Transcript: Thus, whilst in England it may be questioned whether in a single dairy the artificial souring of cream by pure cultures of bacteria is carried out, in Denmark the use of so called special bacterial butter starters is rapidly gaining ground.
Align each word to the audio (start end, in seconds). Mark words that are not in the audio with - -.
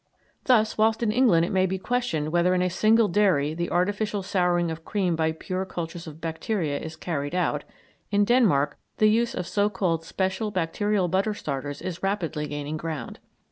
Thus, 0.45 0.79
whilst 0.79 1.03
in 1.03 1.11
England 1.11 1.45
it 1.45 1.51
may 1.51 1.67
be 1.67 1.77
questioned 1.77 2.29
whether 2.31 2.55
in 2.55 2.63
a 2.63 2.71
single 2.71 3.07
dairy 3.07 3.53
the 3.53 3.69
artificial 3.69 4.23
souring 4.23 4.71
of 4.71 4.83
cream 4.83 5.15
by 5.15 5.31
pure 5.31 5.63
cultures 5.63 6.07
of 6.07 6.19
bacteria 6.19 6.79
is 6.79 6.95
carried 6.95 7.35
out, 7.35 7.65
in 8.09 8.25
Denmark 8.25 8.79
the 8.97 9.11
use 9.11 9.35
of 9.35 9.45
so 9.45 9.69
called 9.69 10.03
special 10.03 10.49
bacterial 10.49 11.07
butter 11.07 11.35
starters 11.35 11.83
is 11.83 12.01
rapidly 12.01 12.47
gaining 12.47 12.77
ground. 12.77 13.19